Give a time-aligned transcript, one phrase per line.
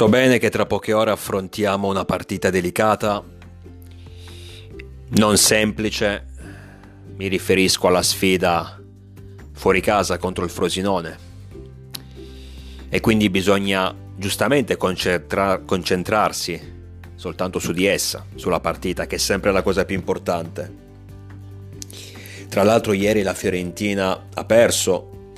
[0.00, 3.22] So bene che tra poche ore affrontiamo una partita delicata,
[5.08, 6.26] non semplice,
[7.16, 8.80] mi riferisco alla sfida
[9.52, 11.18] fuori casa contro il Frosinone
[12.88, 19.52] e quindi bisogna giustamente concentra- concentrarsi soltanto su di essa, sulla partita che è sempre
[19.52, 20.74] la cosa più importante.
[22.48, 25.32] Tra l'altro ieri la Fiorentina ha perso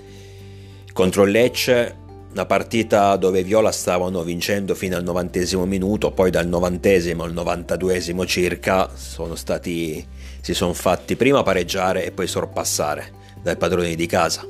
[0.92, 1.96] contro Lecce
[2.32, 7.32] una partita dove i Viola stavano vincendo fino al novantesimo minuto, poi dal novantesimo al
[7.32, 10.04] novantaduesimo circa sono stati,
[10.40, 14.46] si sono fatti prima pareggiare e poi sorpassare dai padroni di casa.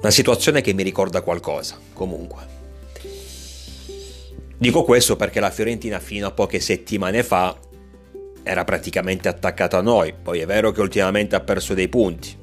[0.00, 2.60] Una situazione che mi ricorda qualcosa, comunque.
[4.56, 7.58] Dico questo perché la Fiorentina fino a poche settimane fa
[8.44, 12.36] era praticamente attaccata a noi, poi è vero che ultimamente ha perso dei punti,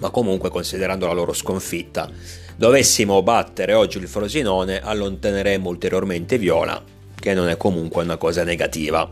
[0.00, 2.10] ma comunque considerando la loro sconfitta,
[2.56, 6.82] dovessimo battere oggi il Frosinone allontaneremmo ulteriormente Viola,
[7.14, 9.10] che non è comunque una cosa negativa.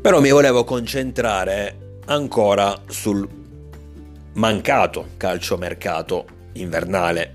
[0.00, 3.28] Però mi volevo concentrare ancora sul
[4.34, 7.34] mancato calciomercato invernale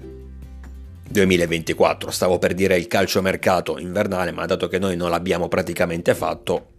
[1.09, 2.11] 2024.
[2.11, 6.73] Stavo per dire il calciomercato invernale, ma dato che noi non l'abbiamo praticamente fatto,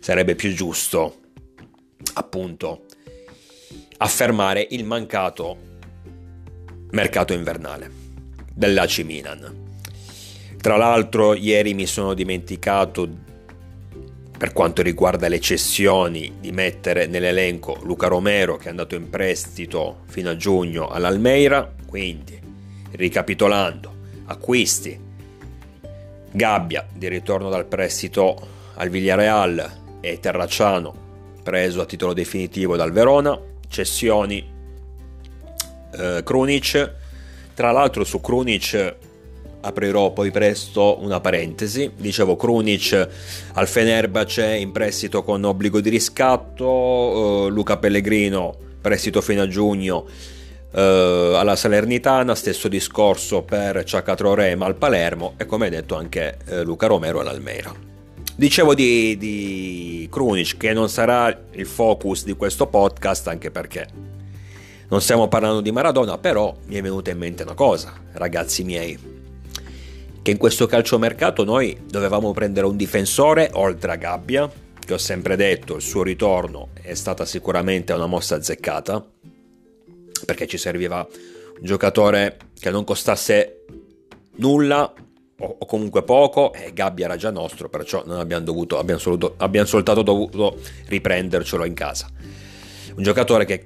[0.00, 1.16] sarebbe più giusto
[2.14, 2.84] appunto
[4.02, 5.56] affermare il mancato
[6.90, 7.90] mercato invernale
[8.52, 9.60] dell'AC Milan.
[10.60, 13.08] Tra l'altro ieri mi sono dimenticato
[14.36, 20.00] per quanto riguarda le cessioni di mettere nell'elenco Luca Romero che è andato in prestito
[20.06, 22.38] fino a giugno all'Almeira, quindi
[22.90, 23.94] ricapitolando,
[24.26, 24.98] acquisti
[26.34, 31.02] Gabbia di ritorno dal prestito al Villarreal e Terracciano
[31.42, 33.38] preso a titolo definitivo dal Verona,
[33.72, 34.46] cessioni
[35.96, 36.94] eh, Krunic.
[37.54, 38.96] Tra l'altro su Krunic
[39.62, 41.90] aprirò poi presto una parentesi.
[41.96, 43.08] Dicevo Krunic
[43.54, 50.04] al Fenerbahce in prestito con obbligo di riscatto, eh, Luca Pellegrino prestito fino a giugno
[50.72, 56.88] eh, alla Salernitana, stesso discorso per Ciacatrorema al Palermo e come detto anche eh, Luca
[56.88, 57.91] Romero all'Almera.
[58.34, 63.86] Dicevo di, di Krunic che non sarà il focus di questo podcast anche perché
[64.88, 68.98] non stiamo parlando di Maradona, però mi è venuta in mente una cosa, ragazzi miei,
[70.20, 75.36] che in questo calciomercato noi dovevamo prendere un difensore oltre a Gabbia, che ho sempre
[75.36, 79.02] detto il suo ritorno è stata sicuramente una mossa azzeccata,
[80.26, 83.64] perché ci serviva un giocatore che non costasse
[84.36, 84.92] nulla
[85.42, 89.66] o, comunque poco e Gabbia era già nostro, perciò non abbiamo, dovuto, abbiamo, solo, abbiamo
[89.66, 92.08] soltanto dovuto riprendercelo in casa.
[92.94, 93.64] Un giocatore che è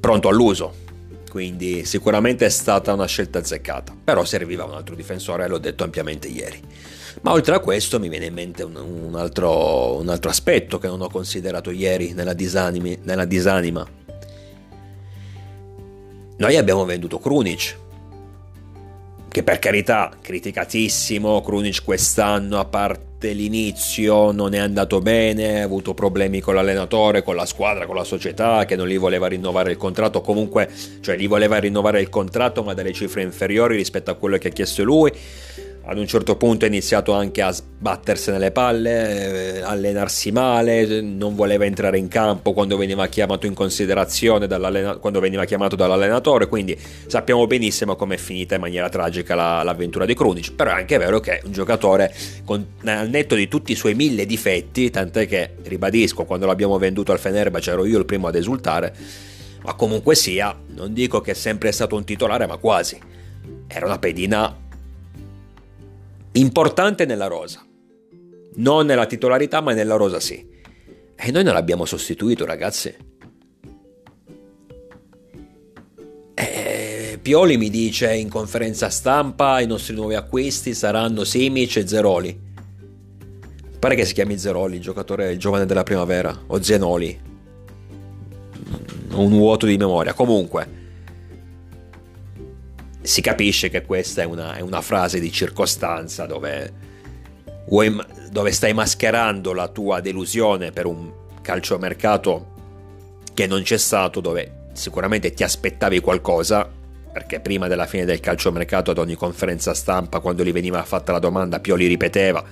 [0.00, 0.86] pronto all'uso,
[1.30, 6.28] quindi sicuramente è stata una scelta azzeccata, però serviva un altro difensore, l'ho detto ampiamente
[6.28, 6.60] ieri.
[7.22, 10.86] Ma oltre a questo mi viene in mente un, un, altro, un altro, aspetto che
[10.86, 13.86] non ho considerato ieri nella, disanimi, nella disanima.
[16.36, 17.76] Noi abbiamo venduto Krunic,
[19.28, 25.92] che per carità criticatissimo, Krunic quest'anno a parte l'inizio non è andato bene, ha avuto
[25.92, 29.76] problemi con l'allenatore, con la squadra, con la società che non gli voleva rinnovare il
[29.76, 34.38] contratto, comunque cioè gli voleva rinnovare il contratto ma dalle cifre inferiori rispetto a quello
[34.38, 35.12] che ha chiesto lui
[35.90, 41.34] ad un certo punto ha iniziato anche a sbattersene le palle, eh, allenarsi male, non
[41.34, 44.46] voleva entrare in campo quando veniva chiamato in considerazione
[45.00, 50.04] quando veniva chiamato dall'allenatore, quindi sappiamo benissimo come è finita in maniera tragica la, l'avventura
[50.04, 53.72] di Krunic, però è anche vero che è un giocatore con, al netto di tutti
[53.72, 58.04] i suoi mille difetti, tant'è che, ribadisco, quando l'abbiamo venduto al Fenerbahce ero io il
[58.04, 58.94] primo ad esultare,
[59.62, 63.00] ma comunque sia, non dico che è sempre stato un titolare, ma quasi.
[63.66, 64.66] Era una pedina
[66.38, 67.64] importante nella rosa.
[68.54, 70.46] Non nella titolarità, ma nella rosa sì.
[71.14, 72.94] E noi non l'abbiamo sostituito, ragazzi.
[76.34, 82.46] E Pioli mi dice in conferenza stampa i nostri nuovi acquisti saranno Simic e Zeroli.
[83.78, 87.26] Pare che si chiami Zeroli, il giocatore il giovane della primavera, o Zenoli.
[89.12, 90.12] Un vuoto di memoria.
[90.14, 90.77] Comunque,
[93.08, 96.70] si capisce che questa è una, è una frase di circostanza dove,
[98.30, 101.10] dove stai mascherando la tua delusione per un
[101.40, 102.56] calciomercato
[103.32, 106.70] che non c'è stato, dove sicuramente ti aspettavi qualcosa,
[107.10, 111.18] perché prima della fine del calciomercato ad ogni conferenza stampa, quando gli veniva fatta la
[111.18, 112.44] domanda, Pioli ripeteva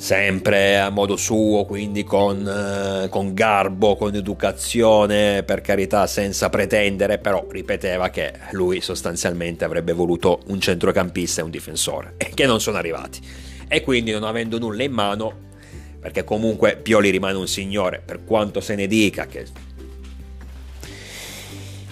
[0.00, 7.18] sempre a modo suo, quindi con, eh, con, garbo, con educazione, per carità, senza pretendere,
[7.18, 12.78] però ripeteva che lui sostanzialmente avrebbe voluto un centrocampista e un difensore, che non sono
[12.78, 13.20] arrivati.
[13.68, 15.48] E quindi non avendo nulla in mano,
[16.00, 19.68] perché comunque Pioli rimane un signore, per quanto se ne dica che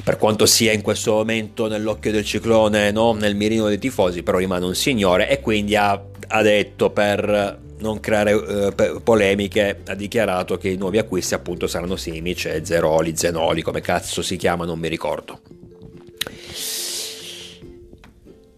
[0.02, 3.12] per quanto sia in questo momento nell'occhio del ciclone, no?
[3.12, 8.01] nel mirino dei tifosi, però rimane un signore e quindi ha, ha detto per non
[8.01, 13.63] creare eh, polemiche, ha dichiarato che i nuovi acquisti appunto saranno Simic e Zeroli, Zenoli,
[13.63, 15.41] come cazzo si chiama, non mi ricordo.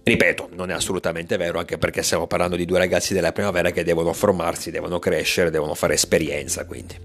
[0.03, 3.85] Ripeto, non è assolutamente vero, anche perché stiamo parlando di due ragazzi della primavera che
[3.85, 6.97] devono formarsi, devono crescere, devono fare esperienza, quindi.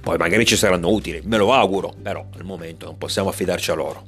[0.00, 3.74] Poi magari ci saranno utili, me lo auguro, però al momento non possiamo affidarci a
[3.74, 4.04] loro.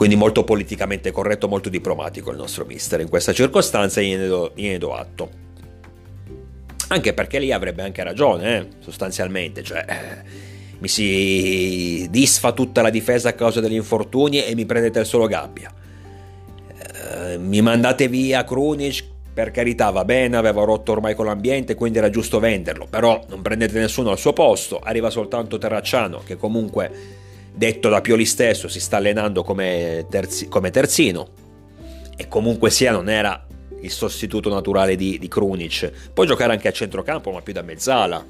[0.00, 4.78] Quindi molto politicamente corretto, molto diplomatico il nostro mister in questa circostanza gliene do, gliene
[4.78, 5.30] do atto.
[6.88, 10.28] Anche perché lì avrebbe anche ragione, eh, sostanzialmente, cioè eh,
[10.78, 15.26] mi si disfa tutta la difesa a causa degli infortuni e mi prendete il solo
[15.26, 15.70] gabbia.
[16.78, 19.04] Eh, mi mandate via Krunic
[19.34, 23.42] per carità va bene, aveva rotto ormai con l'ambiente, quindi era giusto venderlo, però non
[23.42, 26.90] prendete nessuno al suo posto, arriva soltanto Terracciano che comunque,
[27.52, 31.28] detto da Pioli stesso, si sta allenando come, terzi, come terzino
[32.16, 33.46] e comunque sia non era
[33.80, 36.10] il sostituto naturale di, di Krunic.
[36.12, 38.24] Può giocare anche a centrocampo, ma più da mezzala.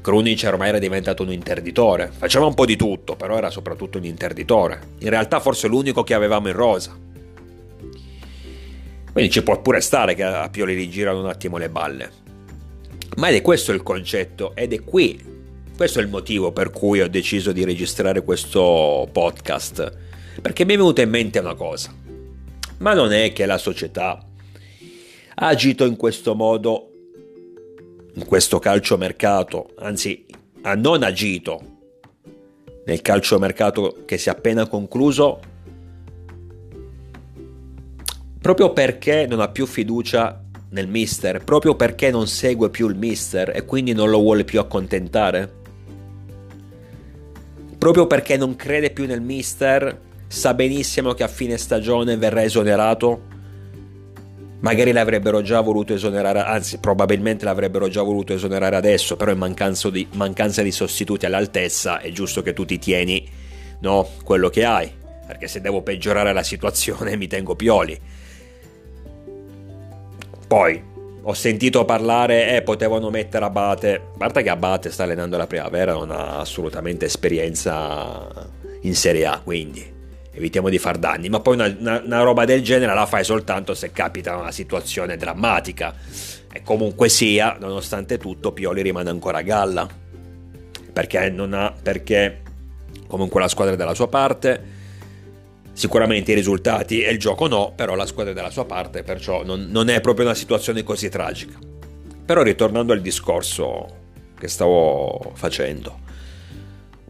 [0.00, 4.04] Krunic ormai era diventato un interditore, faceva un po' di tutto, però era soprattutto un
[4.04, 4.80] interditore.
[5.00, 6.96] In realtà forse l'unico che avevamo in rosa.
[9.12, 12.10] Quindi ci può pure stare che a Pioli gli girano un attimo le balle.
[13.16, 15.20] Ma è questo il concetto ed è qui,
[15.78, 19.96] questo è il motivo per cui ho deciso di registrare questo podcast.
[20.42, 21.94] Perché mi è venuta in mente una cosa.
[22.78, 24.18] Ma non è che la società
[25.36, 26.90] ha agito in questo modo,
[28.12, 30.26] in questo calciomercato, anzi
[30.62, 31.60] ha non agito
[32.84, 35.38] nel calciomercato che si è appena concluso
[38.40, 43.52] proprio perché non ha più fiducia nel mister, proprio perché non segue più il mister
[43.54, 45.57] e quindi non lo vuole più accontentare.
[47.78, 53.36] Proprio perché non crede più nel mister, sa benissimo che a fine stagione verrà esonerato.
[54.60, 59.88] Magari l'avrebbero già voluto esonerare, anzi probabilmente l'avrebbero già voluto esonerare adesso, però in mancanza
[59.88, 63.24] di, mancanza di sostituti all'altezza è giusto che tu ti tieni
[63.80, 64.92] no, quello che hai,
[65.24, 68.00] perché se devo peggiorare la situazione mi tengo Pioli
[70.48, 70.82] poi
[71.28, 73.94] ho sentito parlare, eh, potevano mettere Abate.
[73.96, 78.26] A parte che Abate sta allenando la primavera, non ha assolutamente esperienza
[78.80, 79.94] in Serie A, quindi
[80.32, 81.28] evitiamo di far danni.
[81.28, 85.18] Ma poi una, una, una roba del genere la fai soltanto se capita una situazione
[85.18, 85.94] drammatica.
[86.50, 89.86] E comunque sia, nonostante tutto, Pioli rimane ancora a galla.
[90.90, 91.74] Perché non ha.
[91.82, 92.40] Perché
[93.06, 94.76] comunque la squadra è dalla sua parte
[95.78, 99.44] Sicuramente i risultati e il gioco no, però la squadra è dalla sua parte, perciò
[99.44, 101.56] non, non è proprio una situazione così tragica.
[102.26, 103.86] Però ritornando al discorso
[104.36, 106.00] che stavo facendo,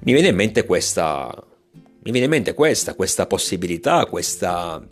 [0.00, 1.34] mi viene in mente questa,
[1.72, 4.86] mi viene in mente questa, questa possibilità, questa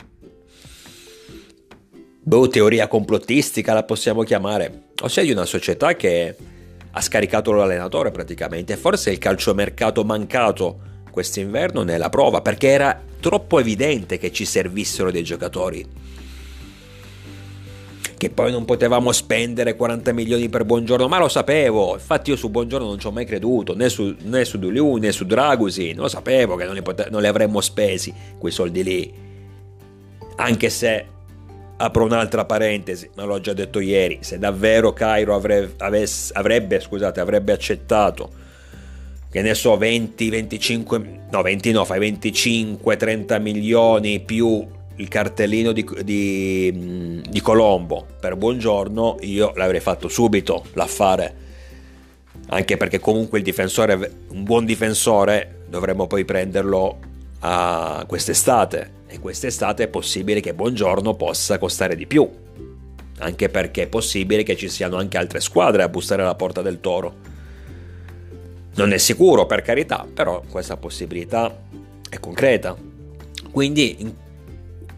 [2.19, 6.35] boh, teoria complottistica la possiamo chiamare, ossia di una società che
[6.89, 10.79] ha scaricato l'allenatore praticamente, forse il calciomercato mancato
[11.11, 15.85] quest'inverno ne è la prova, perché era troppo evidente che ci servissero dei giocatori.
[18.17, 21.93] Che poi non potevamo spendere 40 milioni per Buongiorno, ma lo sapevo.
[21.93, 25.11] Infatti, io su Buongiorno non ci ho mai creduto, né su, né su Duliu né
[25.11, 25.93] su Dragusi.
[25.93, 29.13] Lo sapevo che non li, pote- non li avremmo spesi quei soldi lì.
[30.37, 31.05] Anche se
[31.77, 37.19] apro un'altra parentesi, ma l'ho già detto ieri, se davvero Cairo avrebbe, avesse, avrebbe, scusate,
[37.19, 38.45] avrebbe accettato
[39.37, 45.73] che ne so 20, 25, no 20 no, fai 25, 30 milioni più il cartellino
[45.73, 51.35] di, di, di Colombo per buongiorno, io l'avrei fatto subito l'affare.
[52.47, 56.97] Anche perché comunque il difensore, un buon difensore, dovremmo poi prenderlo
[57.41, 58.91] a quest'estate.
[59.05, 62.27] E quest'estate è possibile che buongiorno possa costare di più.
[63.19, 66.79] Anche perché è possibile che ci siano anche altre squadre a bussare alla porta del
[66.79, 67.35] toro
[68.77, 71.63] non è sicuro per carità, però questa possibilità
[72.09, 72.75] è concreta.
[73.51, 74.13] Quindi in,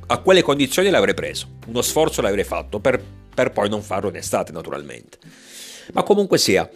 [0.07, 3.01] a quelle condizioni l'avrei preso, uno sforzo l'avrei fatto per,
[3.33, 5.17] per poi non farlo in estate naturalmente.
[5.93, 6.69] Ma comunque sia,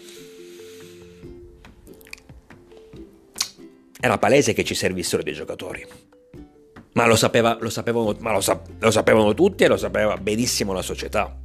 [3.99, 5.85] era palese che ci servissero dei giocatori.
[6.93, 10.71] Ma lo, sapeva, lo, sapevano, ma lo, sap- lo sapevano tutti e lo sapeva benissimo
[10.71, 11.37] la società.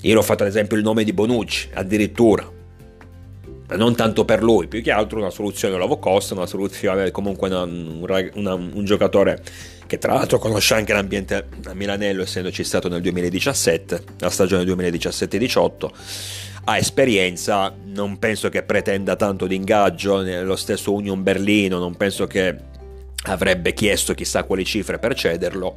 [0.00, 2.60] Io ho fatto ad esempio il nome di Bonucci, addirittura.
[3.72, 7.48] Ma non tanto per lui, più che altro una soluzione low cost, una soluzione comunque
[7.48, 9.42] una, una, un giocatore
[9.86, 15.90] che tra l'altro conosce anche l'ambiente a Milanello, essendoci stato nel 2017, la stagione 2017-18
[16.64, 22.26] ha esperienza, non penso che pretenda tanto di ingaggio, nello stesso Union Berlino, non penso
[22.26, 22.54] che
[23.24, 25.76] avrebbe chiesto chissà quali cifre per cederlo.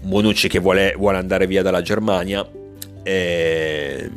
[0.00, 2.46] Bonucci che vuole, vuole andare via dalla Germania
[3.02, 4.10] e, e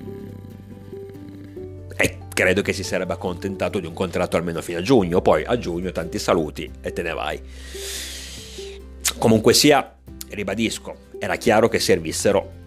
[2.41, 5.91] credo che si sarebbe accontentato di un contratto almeno fino a giugno, poi a giugno
[5.91, 7.39] tanti saluti e te ne vai.
[9.19, 9.93] Comunque sia,
[10.29, 12.59] ribadisco, era chiaro che servissero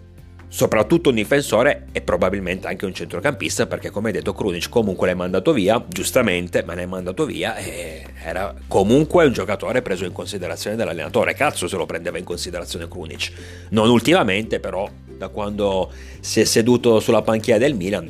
[0.47, 5.51] soprattutto un difensore e probabilmente anche un centrocampista perché come detto Krunic comunque l'hai mandato
[5.51, 11.33] via, giustamente, ma l'hai mandato via e era comunque un giocatore preso in considerazione dall'allenatore,
[11.33, 13.33] cazzo se lo prendeva in considerazione Krunic,
[13.71, 15.91] non ultimamente però da quando
[16.21, 18.09] si è seduto sulla panchina del Milan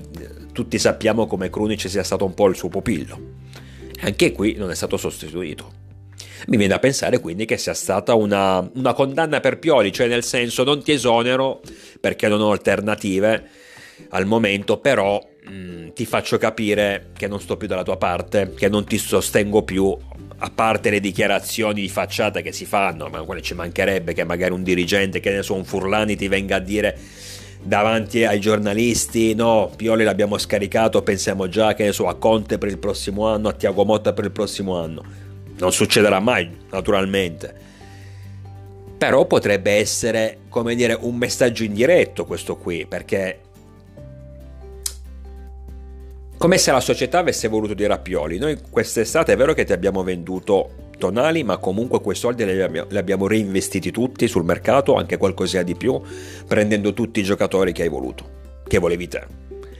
[0.56, 3.20] tutti sappiamo come Krunic sia stato un po' il suo pupillo,
[4.00, 5.84] anche qui non è stato sostituito.
[6.48, 10.24] Mi viene da pensare quindi che sia stata una, una condanna per Pioli, cioè nel
[10.24, 11.62] senso non ti esonero
[12.00, 13.50] perché non ho alternative
[14.10, 18.54] al momento, però mh, mm, ti faccio capire che non sto più dalla tua parte,
[18.56, 19.94] che non ti sostengo più,
[20.38, 24.54] a parte le dichiarazioni di facciata che si fanno, ma quelle ci mancherebbe che magari
[24.54, 26.98] un dirigente, che ne so, un Furlani ti venga a dire
[27.66, 32.70] davanti ai giornalisti, no, Pioli l'abbiamo scaricato, pensiamo già che ne so, a Conte per
[32.70, 35.24] il prossimo anno, a Tiago Motta per il prossimo anno
[35.58, 37.64] non succederà mai, naturalmente.
[38.98, 43.40] Però potrebbe essere, come dire, un messaggio indiretto questo qui, perché
[46.38, 49.74] come se la società avesse voluto dire a Pioli, noi quest'estate è vero che ti
[49.74, 54.96] abbiamo venduto tonali, ma comunque quei soldi li abbiamo, li abbiamo reinvestiti tutti sul mercato,
[54.96, 56.00] anche qualcosina di più,
[56.48, 58.30] prendendo tutti i giocatori che hai voluto,
[58.68, 59.24] che volevi te.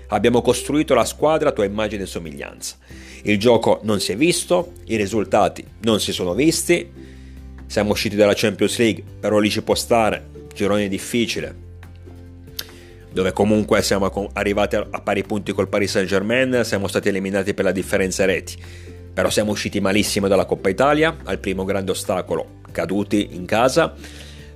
[0.08, 2.78] Abbiamo costruito la squadra a tua immagine e somiglianza.
[3.24, 6.90] Il gioco non si è visto, i risultati non si sono visti,
[7.66, 11.64] siamo usciti dalla Champions League, però lì ci può stare, girone difficile,
[13.12, 17.64] dove comunque siamo arrivati a pari punti col Paris Saint Germain, siamo stati eliminati per
[17.64, 18.58] la differenza reti,
[19.16, 23.94] però siamo usciti malissimo dalla Coppa Italia, al primo grande ostacolo, caduti in casa.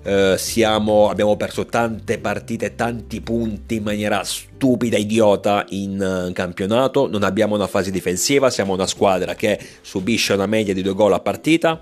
[0.04, 7.08] Eh, siamo, abbiamo perso tante partite, tanti punti in maniera stupida, idiota in uh, campionato,
[7.08, 11.14] non abbiamo una fase difensiva, siamo una squadra che subisce una media di due gol
[11.14, 11.82] a partita.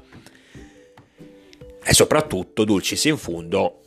[1.84, 3.86] E soprattutto, dulcis in fundo,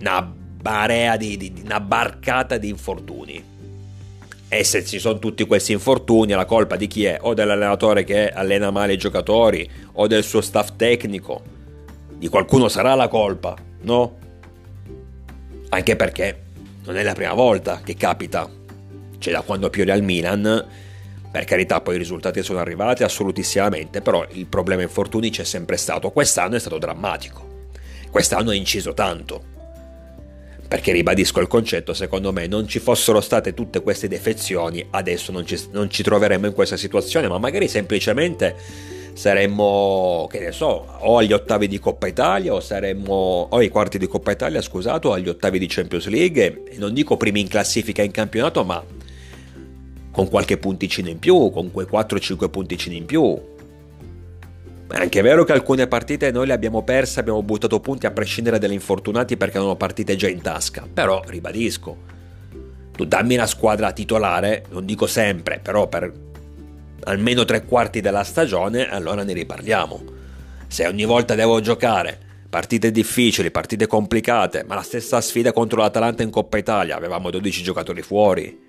[0.00, 3.55] una barea di, di, una barcata di infortuni.
[4.48, 7.18] E se ci sono tutti questi infortuni, la colpa di chi è?
[7.20, 11.42] O dell'allenatore che allena male i giocatori, o del suo staff tecnico.
[12.16, 14.18] Di qualcuno sarà la colpa no?
[15.70, 16.42] Anche perché
[16.84, 18.48] non è la prima volta che capita.
[19.18, 20.66] Cioè da quando Pioli al Milan,
[21.30, 26.10] per carità poi i risultati sono arrivati assolutissimamente, però il problema infortuni c'è sempre stato.
[26.10, 27.70] Quest'anno è stato drammatico.
[28.10, 29.54] Quest'anno ha inciso tanto.
[30.68, 35.46] Perché ribadisco il concetto, secondo me non ci fossero state tutte queste defezioni, adesso non
[35.46, 38.56] ci, non ci troveremmo in questa situazione, ma magari semplicemente
[39.16, 43.96] saremmo, che ne so, o agli ottavi di Coppa Italia o saremmo o ai quarti
[43.98, 47.48] di Coppa Italia, scusate, o agli ottavi di Champions League, e non dico primi in
[47.48, 48.84] classifica in campionato, ma
[50.10, 53.54] con qualche punticino in più, con quei 4-5 punticini in più.
[54.88, 58.58] È anche vero che alcune partite noi le abbiamo perse, abbiamo buttato punti a prescindere
[58.58, 60.86] dagli infortunati perché erano partite già in tasca.
[60.92, 61.96] Però, ribadisco,
[62.92, 66.12] tu dammi la squadra titolare, non dico sempre, però per
[67.04, 70.04] almeno tre quarti della stagione, allora ne riparliamo.
[70.68, 76.22] Se ogni volta devo giocare partite difficili, partite complicate, ma la stessa sfida contro l'Atalanta
[76.22, 78.65] in Coppa Italia, avevamo 12 giocatori fuori,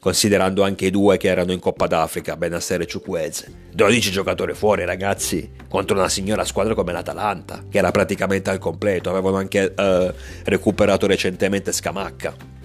[0.00, 3.68] considerando anche i due che erano in Coppa d'Africa, Benasser e Ciukweze.
[3.72, 9.10] 12 giocatori fuori, ragazzi, contro una signora squadra come l'Atalanta, che era praticamente al completo,
[9.10, 10.12] avevano anche uh,
[10.44, 12.58] recuperato recentemente Scamacca.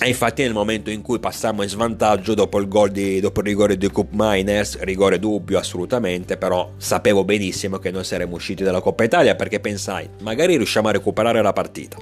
[0.00, 3.46] E infatti nel momento in cui passammo in svantaggio dopo il, gol di, dopo il
[3.46, 8.80] rigore di Cup Miners, rigore dubbio assolutamente, però sapevo benissimo che noi saremmo usciti dalla
[8.80, 11.96] Coppa Italia perché pensai, magari riusciamo a recuperare la partita.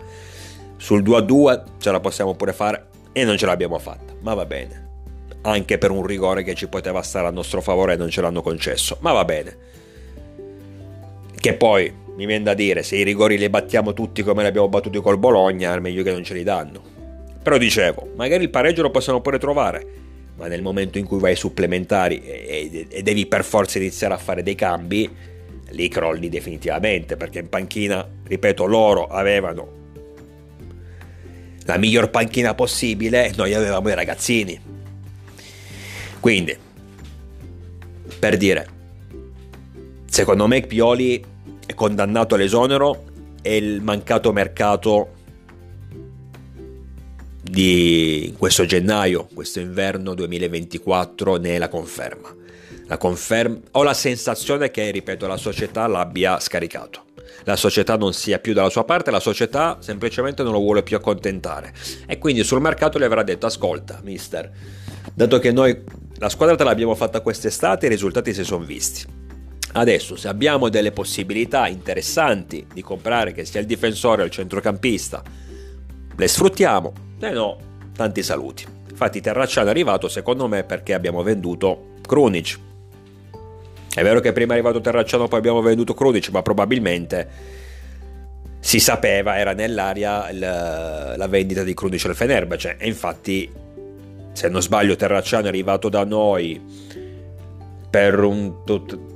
[0.77, 4.85] Sul 2-2 ce la possiamo pure fare e non ce l'abbiamo fatta, ma va bene.
[5.43, 8.43] Anche per un rigore che ci poteva stare a nostro favore e non ce l'hanno
[8.43, 9.57] concesso, ma va bene.
[11.39, 14.69] Che poi mi viene da dire, se i rigori li battiamo tutti come li abbiamo
[14.69, 16.95] battuti col Bologna, è meglio che non ce li danno
[17.47, 19.87] però dicevo, magari il pareggio lo possiamo pure trovare.
[20.35, 24.19] ma nel momento in cui vai ai supplementari e, e, devi per forza iniziare a
[24.19, 25.09] fare dei cambi,
[25.69, 29.86] lì crolli definitivamente, perché in panchina, ripeto, loro avevano
[31.67, 34.59] la miglior panchina possibile noi avevamo i ragazzini.
[36.21, 36.57] Quindi,
[38.19, 38.67] per dire,
[40.07, 41.23] secondo me Pioli
[41.67, 43.05] è condannato all'esonero
[43.43, 45.11] e il mancato mercato
[47.43, 52.35] di questo gennaio, questo inverno 2024 ne è la conferma.
[52.87, 57.06] La conferma ho la sensazione che, ripeto, la società l'abbia scaricato.
[57.47, 60.97] La società non sia più dalla sua parte, la società semplicemente non lo vuole più
[60.97, 61.73] accontentare.
[62.05, 64.51] E quindi sul mercato le avrà detto: Ascolta, mister,
[65.15, 65.81] dato che noi
[66.17, 69.07] la squadra te l'abbiamo fatta quest'estate, i risultati si sono visti.
[69.75, 75.23] Adesso, se abbiamo delle possibilità interessanti di comprare, che sia il difensore o il centrocampista,
[76.17, 76.93] le sfruttiamo.
[77.21, 77.59] Se no,
[77.95, 78.67] tanti saluti.
[78.91, 82.59] Infatti, Terracciano è arrivato, secondo me, perché abbiamo venduto Krunic.
[83.97, 87.29] È vero che prima è arrivato Terracciano, poi abbiamo venduto Krunic, ma probabilmente
[88.61, 92.77] si sapeva, era nell'aria la, la vendita di Krunic al Fenerbahce.
[92.79, 93.51] E infatti,
[94.33, 96.61] se non sbaglio, Terracciano è arrivato da noi
[97.89, 98.65] per un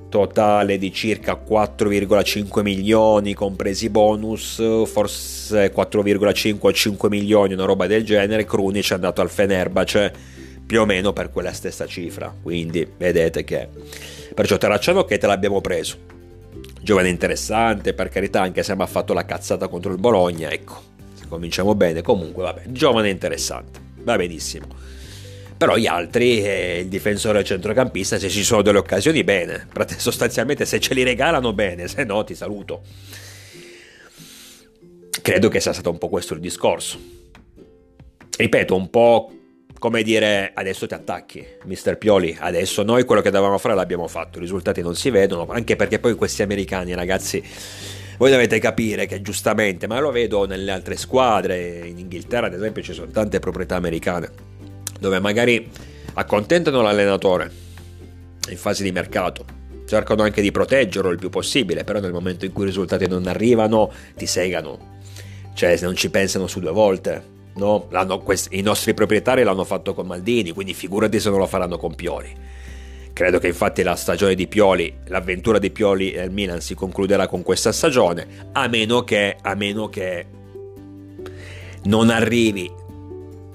[0.08, 8.02] totale di circa 4,5 milioni compresi bonus, forse 4,5 o 5 milioni, una roba del
[8.02, 10.39] genere, Krunic è andato al Fenerbahce
[10.70, 13.66] più o meno per quella stessa cifra, quindi vedete che
[14.32, 15.96] perciò Terracciano che te l'abbiamo preso.
[16.80, 20.80] Giovane interessante, per carità, anche se mi ha fatto la cazzata contro il Bologna, ecco,
[21.14, 24.68] se cominciamo bene, comunque vabbè, giovane interessante, va benissimo
[25.56, 29.68] però gli altri, eh, il difensore e il centrocampista, se ci sono delle occasioni, bene.
[29.98, 32.80] Sostanzialmente se ce li regalano, bene, se no ti saluto.
[35.20, 36.98] Credo che sia stato un po' questo il discorso.
[38.38, 39.39] Ripeto, un po'
[39.80, 44.36] come dire adesso ti attacchi, mister Pioli, adesso noi quello che dovevamo fare l'abbiamo fatto,
[44.36, 47.42] i risultati non si vedono, anche perché poi questi americani ragazzi,
[48.18, 52.82] voi dovete capire che giustamente, ma lo vedo nelle altre squadre, in Inghilterra ad esempio
[52.82, 54.28] ci sono tante proprietà americane,
[55.00, 55.66] dove magari
[56.12, 57.50] accontentano l'allenatore
[58.50, 59.46] in fase di mercato,
[59.86, 63.26] cercano anche di proteggerlo il più possibile, però nel momento in cui i risultati non
[63.26, 64.98] arrivano ti segano,
[65.54, 67.38] cioè non ci pensano su due volte.
[67.60, 68.18] No?
[68.22, 71.94] Questi, I nostri proprietari l'hanno fatto con Maldini, quindi figurati se non lo faranno con
[71.94, 72.34] Pioli.
[73.12, 77.42] Credo che infatti la stagione di Pioli, l'avventura di Pioli nel Milan si concluderà con
[77.42, 80.26] questa stagione, a meno che, a meno che
[81.84, 82.70] non arrivi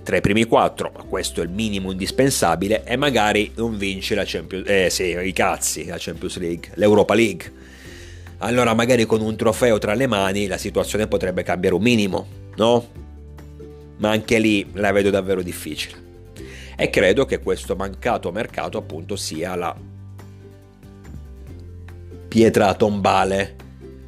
[0.03, 4.23] tra i primi quattro, ma questo è il minimo indispensabile, e magari non vince la
[4.23, 7.51] Champions eh sì, i cazzi, la Champions League, l'Europa League.
[8.39, 13.03] Allora magari con un trofeo tra le mani la situazione potrebbe cambiare un minimo, no?
[13.97, 16.03] Ma anche lì la vedo davvero difficile.
[16.77, 19.75] E credo che questo mancato mercato appunto sia la
[22.27, 23.55] pietra tombale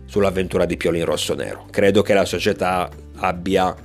[0.06, 1.68] sull'avventura di Pioli in rosso-nero.
[1.70, 3.76] Credo che la società abbia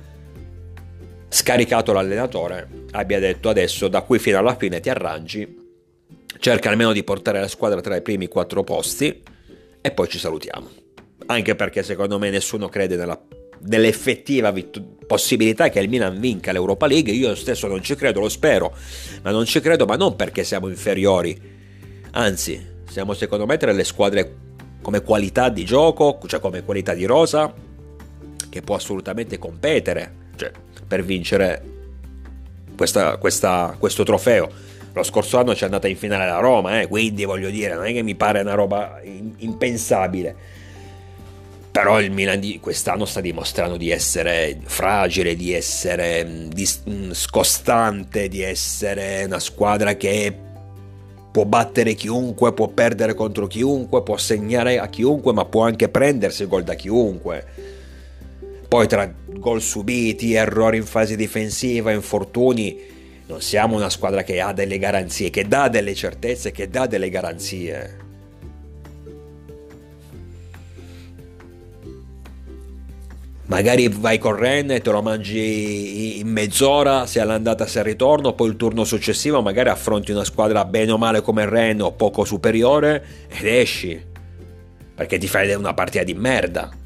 [1.29, 5.61] scaricato l'allenatore, abbia detto adesso da qui fino alla fine ti arrangi,
[6.39, 9.23] cerca almeno di portare la squadra tra i primi quattro posti
[9.81, 10.69] e poi ci salutiamo.
[11.27, 13.19] Anche perché secondo me nessuno crede nella,
[13.65, 18.29] nell'effettiva vitt- possibilità che il Milan vinca l'Europa League, io stesso non ci credo, lo
[18.29, 18.75] spero,
[19.21, 21.39] ma non ci credo, ma non perché siamo inferiori,
[22.11, 24.35] anzi siamo secondo me tra le squadre
[24.81, 27.53] come qualità di gioco, cioè come qualità di rosa,
[28.49, 30.21] che può assolutamente competere.
[30.35, 30.51] Cioè,
[30.85, 31.63] per vincere
[32.75, 34.71] questa, questa, questo trofeo.
[34.93, 37.85] Lo scorso anno ci è andata in finale la Roma, eh, quindi voglio dire, non
[37.85, 39.01] è che mi pare una roba
[39.37, 40.35] impensabile.
[41.73, 46.49] Però il Milan di quest'anno sta dimostrando di essere fragile, di essere mm,
[46.89, 50.33] mm, scostante, di essere una squadra che
[51.31, 56.45] può battere chiunque, può perdere contro chiunque, può segnare a chiunque, ma può anche prendersi
[56.45, 57.73] gol da chiunque
[58.73, 62.75] poi tra gol subiti, errori in fase difensiva, infortuni,
[63.27, 67.09] non siamo una squadra che ha delle garanzie, che dà delle certezze, che dà delle
[67.09, 68.02] garanzie.
[73.53, 78.33] Magari vai con Ren e te lo mangi in mezz'ora, sia all'andata sia al ritorno,
[78.33, 82.25] poi il turno successivo magari affronti una squadra bene o male come Ren o poco
[82.25, 84.03] superiore ed esci.
[84.95, 86.81] Perché ti fai una partita di merda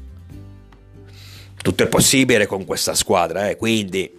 [1.62, 3.56] tutto è possibile con questa squadra, eh?
[3.56, 4.10] quindi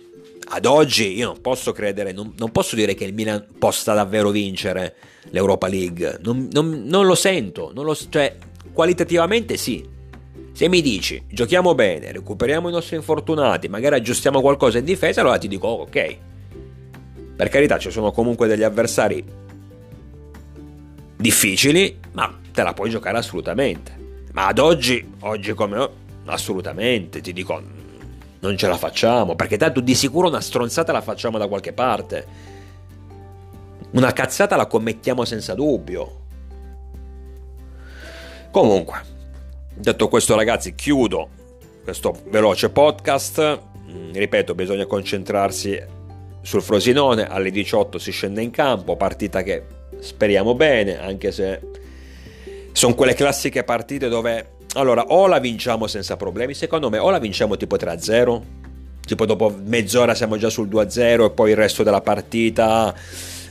[0.52, 4.32] ad oggi io non posso credere, non, non, posso dire che il Milan possa davvero
[4.32, 4.96] vincere
[5.30, 8.36] l'Europa League, non, non, non lo sento, lo, cioè
[8.74, 9.98] qualitativamente sì.
[10.60, 15.38] Se mi dici giochiamo bene, recuperiamo i nostri infortunati, magari aggiustiamo qualcosa in difesa, allora
[15.38, 16.18] ti dico oh, ok.
[17.38, 19.24] Per carità, ci sono comunque degli avversari
[21.16, 23.96] difficili, ma te la puoi giocare assolutamente.
[24.34, 25.90] Ma ad oggi, oggi come
[26.26, 27.62] assolutamente, ti dico,
[28.42, 32.28] non ce la facciamo, perché tanto di sicuro una stronzata la facciamo da qualche parte.
[33.92, 36.18] Una cazzata la commettiamo senza dubbio.
[38.52, 39.19] Comunque,
[39.80, 41.30] detto questo ragazzi, chiudo
[41.84, 43.62] questo veloce podcast.
[43.90, 45.82] Mm, ripeto, bisogna concentrarsi
[46.42, 49.64] sul Frosinone, alle 18 si scende in campo, partita che
[50.00, 51.60] speriamo bene, anche se
[52.72, 57.20] sono quelle classiche partite dove allora o la vinciamo senza problemi, secondo me o la
[57.20, 58.42] vinciamo tipo 3-0,
[59.06, 62.94] tipo dopo mezz'ora siamo già sul 2-0 e poi il resto della partita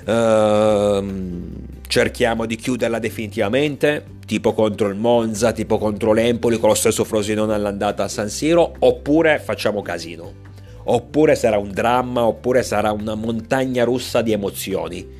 [0.07, 1.53] ehm,
[1.88, 7.55] cerchiamo di chiuderla definitivamente, tipo contro il Monza, tipo contro l'Empoli con lo stesso Frosinone
[7.55, 10.46] all'andata a San Siro, oppure facciamo casino.
[10.85, 15.16] Oppure sarà un dramma, oppure sarà una montagna russa di emozioni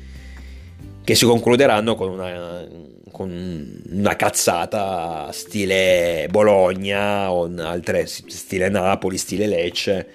[1.03, 2.67] che si concluderanno con una,
[3.11, 10.07] con una cazzata stile Bologna o altre stile Napoli, stile Lecce.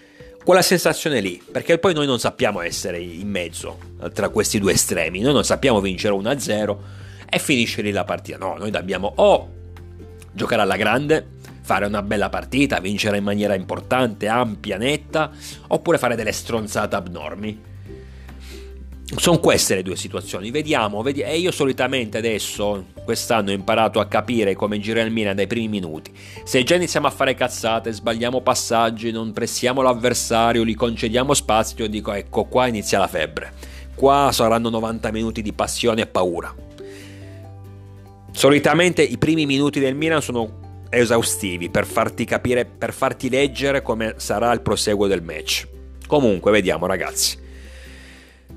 [0.45, 3.79] Quella sensazione lì, perché poi noi non sappiamo essere in mezzo
[4.13, 6.77] tra questi due estremi, noi non sappiamo vincere 1-0
[7.31, 8.37] e finisce lì la partita.
[8.37, 9.49] No, noi dobbiamo o
[10.31, 11.27] giocare alla grande,
[11.63, 15.31] fare una bella partita, vincere in maniera importante, ampia, netta,
[15.69, 17.73] oppure fare delle stronzate abnormi
[19.17, 24.07] sono queste le due situazioni, vediamo, vediamo, e io solitamente adesso, quest'anno ho imparato a
[24.07, 26.11] capire come girare il Milan dai primi minuti,
[26.43, 32.13] se già iniziamo a fare cazzate, sbagliamo passaggi, non pressiamo l'avversario, gli concediamo spazio, dico
[32.13, 33.53] ecco qua inizia la febbre,
[33.95, 36.55] qua saranno 90 minuti di passione e paura.
[38.33, 44.15] Solitamente i primi minuti del Milan sono esaustivi per farti capire, per farti leggere come
[44.17, 45.69] sarà il proseguo del match.
[46.07, 47.44] Comunque, vediamo ragazzi.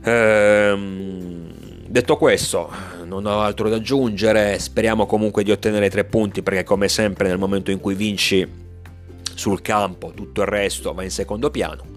[0.04, 1.52] Ehm,
[1.88, 2.70] detto questo,
[3.06, 4.60] non ho altro da aggiungere.
[4.60, 8.66] Speriamo comunque di ottenere tre punti perché, come sempre, nel momento in cui vinci
[9.34, 11.96] sul campo, tutto il resto va in secondo piano.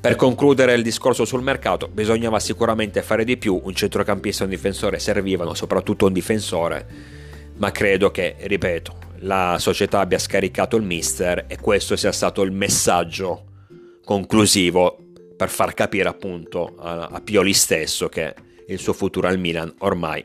[0.00, 3.60] Per concludere il discorso sul mercato, bisognava sicuramente fare di più.
[3.62, 6.86] Un centrocampista e un difensore servivano, soprattutto un difensore.
[7.58, 12.50] Ma credo che, ripeto, la società abbia scaricato il mister e questo sia stato il
[12.50, 13.44] messaggio
[14.04, 15.01] conclusivo
[15.42, 18.32] per far capire appunto a, a Pioli stesso che
[18.68, 20.24] il suo futuro al Milan ormai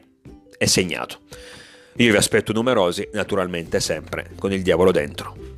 [0.59, 1.21] è segnato.
[1.95, 5.56] Io vi aspetto numerosi, naturalmente sempre con il diavolo dentro.